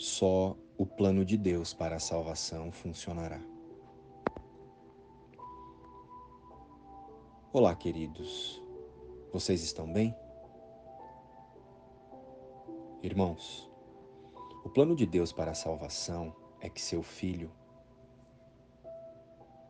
só 0.00 0.56
o 0.78 0.86
plano 0.86 1.26
de 1.26 1.36
Deus 1.36 1.74
para 1.74 1.96
a 1.96 2.00
salvação 2.00 2.72
funcionará. 2.72 3.38
Olá, 7.52 7.74
queridos. 7.74 8.62
Vocês 9.30 9.62
estão 9.62 9.92
bem? 9.92 10.16
Irmãos, 13.02 13.70
o 14.64 14.70
plano 14.70 14.96
de 14.96 15.04
Deus 15.04 15.34
para 15.34 15.50
a 15.50 15.54
salvação 15.54 16.34
é 16.62 16.70
que 16.70 16.80
seu 16.80 17.02
filho, 17.02 17.52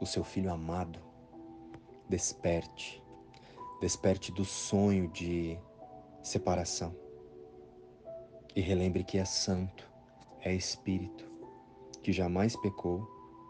o 0.00 0.06
seu 0.06 0.24
filho 0.24 0.50
amado, 0.50 1.00
desperte, 2.08 3.04
desperte 3.78 4.32
do 4.32 4.44
sonho 4.44 5.06
de 5.08 5.58
separação 6.22 6.96
e 8.56 8.62
relembre 8.62 9.04
que 9.04 9.18
é 9.18 9.24
santo, 9.26 9.92
é 10.44 10.52
espírito, 10.52 11.24
que 12.02 12.12
jamais 12.12 12.54
pecou 12.54 13.08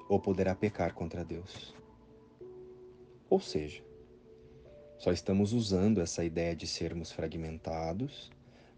ou 0.09 0.21
poderá 0.21 0.55
pecar 0.55 0.95
contra 0.95 1.25
Deus. 1.25 1.75
Ou 3.29 3.41
seja, 3.41 3.85
só 4.97 5.11
estamos 5.11 5.53
usando 5.53 6.01
essa 6.01 6.25
ideia 6.25 6.55
de 6.55 6.69
sermos 6.69 7.11
fragmentados 7.11 8.31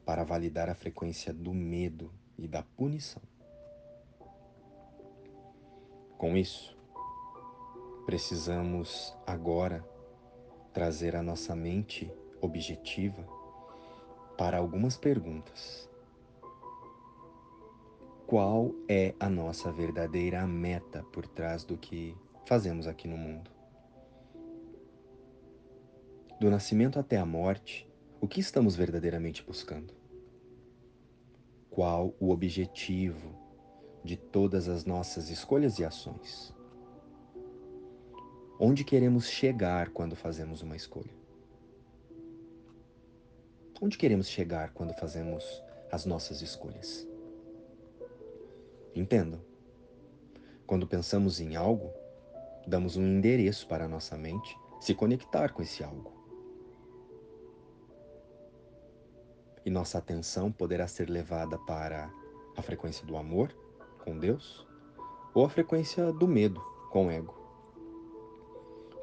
para 0.03 0.25
validar 0.25 0.71
a 0.71 0.75
frequência 0.75 1.31
do 1.31 1.53
medo 1.53 2.11
e 2.39 2.49
da 2.49 2.63
punição. 2.63 3.23
Com 6.17 6.39
isso, 6.39 6.75
precisamos 8.07 9.15
agora 9.27 9.87
trazer 10.73 11.15
a 11.15 11.23
nossa 11.23 11.55
mente 11.55 12.11
objetiva 12.41 13.27
para 14.39 14.57
algumas 14.57 14.97
perguntas. 14.97 15.87
Qual 18.27 18.75
é 18.89 19.15
a 19.21 19.31
nossa 19.31 19.71
verdadeira 19.71 20.47
meta 20.47 21.03
por 21.13 21.27
trás 21.27 21.65
do 21.65 21.77
que 21.77 22.17
fazemos 22.45 22.87
aqui 22.87 23.07
no 23.07 23.17
mundo? 23.17 23.57
do 26.39 26.51
nascimento 26.51 26.99
até 26.99 27.17
a 27.17 27.25
morte, 27.25 27.89
o 28.21 28.29
que 28.29 28.41
estamos 28.41 28.77
verdadeiramente 28.77 29.43
buscando? 29.43 29.95
Qual 31.71 32.15
o 32.21 32.31
objetivo 32.31 33.35
de 34.05 34.17
todas 34.17 34.69
as 34.69 34.85
nossas 34.85 35.31
escolhas 35.31 35.79
e 35.79 35.85
ações? 35.85 36.55
Onde 38.61 38.85
queremos 38.85 39.29
chegar 39.29 39.91
quando 39.91 40.15
fazemos 40.15 40.61
uma 40.63 40.77
escolha? 40.77 41.15
Onde 43.81 43.97
queremos 43.97 44.29
chegar 44.29 44.73
quando 44.73 44.95
fazemos 44.95 45.45
as 45.91 46.05
nossas 46.05 46.43
escolhas? 46.43 47.07
Entendam. 48.97 49.41
Quando 50.67 50.87
pensamos 50.87 51.39
em 51.41 51.55
algo, 51.55 51.93
damos 52.67 52.97
um 52.97 53.07
endereço 53.07 53.69
para 53.69 53.85
a 53.85 53.89
nossa 53.89 54.17
mente 54.17 54.59
se 54.81 54.95
conectar 54.95 55.53
com 55.53 55.63
esse 55.63 55.85
algo. 55.85 56.17
e 59.67 59.71
nossa 59.71 59.99
atenção 59.99 60.53
poderá 60.53 60.87
ser 60.87 61.11
levada 61.11 61.59
para 61.59 62.09
a 62.57 62.63
frequência 62.63 63.05
do 63.05 63.17
amor 63.17 63.53
com 64.05 64.17
Deus 64.17 64.65
ou 65.35 65.45
a 65.45 65.51
frequência 65.51 66.13
do 66.13 66.29
medo 66.29 66.61
com 66.93 67.09
o 67.09 67.11
ego. 67.11 67.35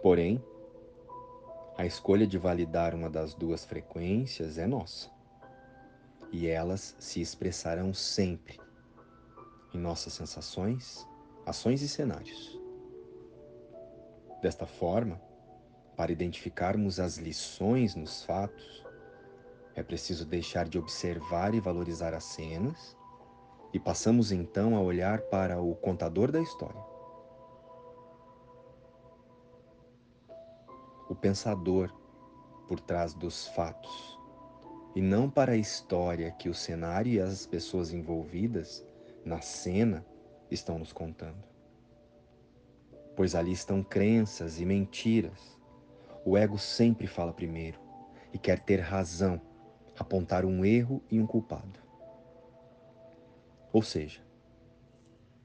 Porém, 0.02 0.42
a 1.78 1.86
escolha 1.86 2.26
de 2.26 2.38
validar 2.38 2.96
uma 2.96 3.10
das 3.10 3.34
duas 3.34 3.66
frequências 3.66 4.58
é 4.58 4.66
nossa. 4.66 5.12
E 6.32 6.48
elas 6.48 6.96
se 6.98 7.20
expressarão 7.20 7.94
sempre 7.94 8.58
em 9.74 9.78
nossas 9.80 10.14
sensações, 10.14 11.08
ações 11.46 11.82
e 11.82 11.88
cenários. 11.88 12.60
Desta 14.42 14.66
forma, 14.66 15.22
para 15.96 16.12
identificarmos 16.12 17.00
as 17.00 17.18
lições 17.18 17.96
nos 17.96 18.24
fatos, 18.24 18.84
é 19.76 19.82
preciso 19.82 20.26
deixar 20.26 20.68
de 20.68 20.78
observar 20.78 21.56
e 21.56 21.60
valorizar 21.60 22.14
as 22.14 22.24
cenas 22.24 22.96
e 23.74 23.80
passamos 23.80 24.32
então 24.32 24.76
a 24.76 24.82
olhar 24.82 25.22
para 25.22 25.60
o 25.60 25.76
contador 25.76 26.32
da 26.32 26.40
história. 26.40 26.82
O 31.10 31.16
pensador 31.16 31.92
por 32.68 32.80
trás 32.80 33.14
dos 33.14 33.48
fatos 33.50 34.20
e 34.96 35.02
não 35.02 35.30
para 35.30 35.54
a 35.54 35.58
história 35.58 36.32
que 36.32 36.50
o 36.50 36.54
cenário 36.54 37.14
e 37.14 37.20
as 37.20 37.46
pessoas 37.48 37.92
envolvidas 37.92 38.86
na 39.26 39.42
cena 39.42 40.06
estão 40.50 40.78
nos 40.78 40.92
contando. 40.92 41.44
Pois 43.16 43.36
ali 43.36 43.52
estão 43.52 43.84
crenças 43.84 44.60
e 44.60 44.66
mentiras. 44.66 45.60
O 46.26 46.38
ego 46.38 46.58
sempre 46.58 47.08
fala 47.08 47.34
primeiro 47.34 47.80
e 48.32 48.38
quer 48.38 48.60
ter 48.60 48.80
razão 48.80 49.42
apontar 49.98 50.46
um 50.46 50.66
erro 50.66 51.02
e 51.10 51.20
um 51.20 51.28
culpado. 51.28 51.80
Ou 53.72 53.82
seja, 53.82 54.22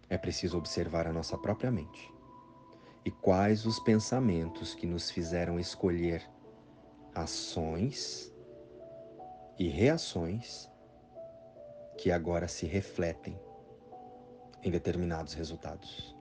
é 0.09 0.17
preciso 0.17 0.57
observar 0.57 1.07
a 1.07 1.13
nossa 1.13 1.37
própria 1.37 1.71
mente 1.71 2.13
e 3.05 3.11
quais 3.11 3.67
os 3.67 3.79
pensamentos 3.81 4.75
que 4.75 4.87
nos 4.87 5.11
fizeram 5.11 5.59
escolher 5.59 6.29
ações 7.15 8.33
e 9.59 9.69
reações 9.69 10.71
que 11.97 12.11
agora 12.11 12.47
se 12.49 12.65
refletem 12.67 13.39
em 14.63 14.71
determinados 14.71 15.35
resultados. 15.35 16.17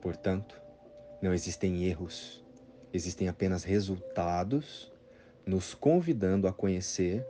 Portanto, 0.00 0.60
não 1.20 1.32
existem 1.32 1.84
erros, 1.84 2.44
existem 2.92 3.28
apenas 3.28 3.64
resultados 3.64 4.92
nos 5.46 5.74
convidando 5.74 6.46
a 6.48 6.52
conhecer 6.52 7.26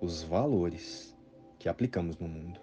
os 0.00 0.22
valores 0.22 1.16
que 1.58 1.68
aplicamos 1.68 2.16
no 2.16 2.26
mundo. 2.26 2.60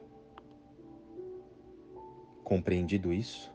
Compreendido 2.44 3.13
isso, 3.13 3.53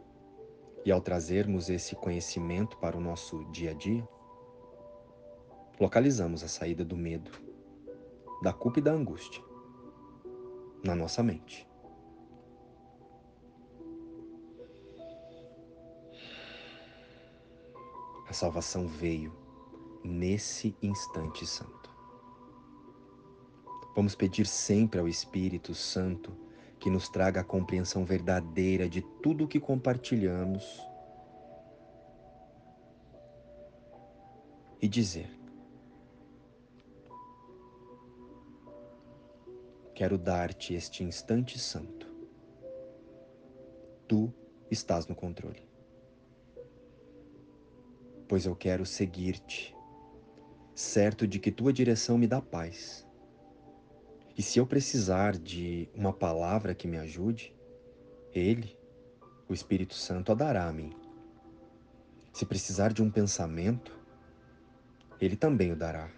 e 0.84 0.90
ao 0.90 1.00
trazermos 1.00 1.68
esse 1.68 1.94
conhecimento 1.94 2.78
para 2.78 2.96
o 2.96 3.00
nosso 3.00 3.44
dia 3.52 3.72
a 3.72 3.74
dia, 3.74 4.06
localizamos 5.78 6.42
a 6.42 6.48
saída 6.48 6.84
do 6.84 6.96
medo, 6.96 7.30
da 8.42 8.52
culpa 8.52 8.78
e 8.78 8.82
da 8.82 8.92
angústia 8.92 9.42
na 10.82 10.94
nossa 10.94 11.22
mente. 11.22 11.67
A 18.28 18.32
salvação 18.34 18.86
veio 18.86 19.32
nesse 20.04 20.76
instante 20.82 21.46
santo. 21.46 21.90
Vamos 23.96 24.14
pedir 24.14 24.46
sempre 24.46 25.00
ao 25.00 25.08
Espírito 25.08 25.74
Santo 25.74 26.36
que 26.78 26.90
nos 26.90 27.08
traga 27.08 27.40
a 27.40 27.44
compreensão 27.44 28.04
verdadeira 28.04 28.88
de 28.88 29.02
tudo 29.22 29.44
o 29.44 29.48
que 29.48 29.58
compartilhamos 29.58 30.64
e 34.80 34.86
dizer: 34.86 35.30
Quero 39.94 40.16
dar-te 40.16 40.74
este 40.74 41.02
instante 41.02 41.58
santo. 41.58 42.06
Tu 44.06 44.32
estás 44.70 45.06
no 45.06 45.14
controle. 45.14 45.67
Pois 48.28 48.44
eu 48.44 48.54
quero 48.54 48.84
seguir-te 48.84 49.74
certo 50.74 51.26
de 51.26 51.40
que 51.40 51.50
tua 51.50 51.72
direção 51.72 52.18
me 52.18 52.26
dá 52.26 52.42
paz. 52.42 53.08
E 54.36 54.42
se 54.42 54.58
eu 54.58 54.66
precisar 54.66 55.36
de 55.36 55.88
uma 55.94 56.12
palavra 56.12 56.74
que 56.74 56.86
me 56.86 56.98
ajude, 56.98 57.52
Ele, 58.32 58.78
o 59.48 59.54
Espírito 59.54 59.94
Santo, 59.94 60.30
a 60.30 60.34
dará 60.34 60.68
a 60.68 60.72
mim. 60.72 60.92
Se 62.32 62.44
precisar 62.44 62.92
de 62.92 63.02
um 63.02 63.10
pensamento, 63.10 63.98
Ele 65.18 65.34
também 65.34 65.72
o 65.72 65.76
dará. 65.76 66.10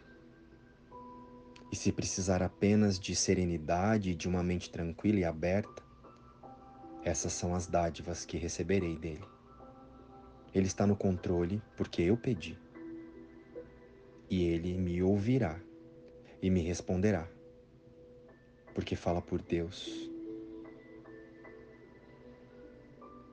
E 1.73 1.77
se 1.77 1.93
precisar 1.93 2.43
apenas 2.43 2.99
de 2.99 3.15
serenidade 3.15 4.11
e 4.11 4.15
de 4.17 4.29
uma 4.29 4.43
mente 4.43 4.69
tranquila 4.69 5.21
e 5.21 5.25
aberta, 5.25 5.83
essas 7.05 7.33
são 7.33 7.55
as 7.55 7.69
dádivas 7.69 8.27
que 8.27 8.37
receberei 8.37 8.99
dele. 8.99 9.25
Ele 10.55 10.67
está 10.67 10.87
no 10.87 10.97
controle 10.97 11.63
porque 11.77 12.03
eu 12.03 12.17
pedi 12.17 12.59
e 14.31 14.45
ele 14.45 14.79
me 14.79 15.03
ouvirá 15.03 15.61
e 16.41 16.49
me 16.49 16.61
responderá, 16.61 17.29
porque 18.75 18.95
fala 18.95 19.21
por 19.21 19.43
Deus, 19.43 20.11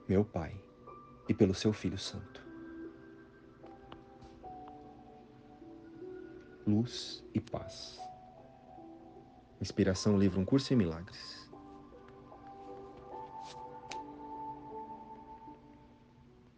meu 0.08 0.26
Pai, 0.26 0.60
e 1.30 1.34
pelo 1.34 1.54
seu 1.54 1.72
Filho 1.72 1.98
Santo. 1.98 2.46
Luz 6.66 7.24
e 7.34 7.40
paz. 7.40 8.00
Inspiração, 9.62 10.18
livro 10.18 10.40
Um 10.40 10.46
Curso 10.46 10.74
em 10.74 10.78
Milagres. 10.78 11.47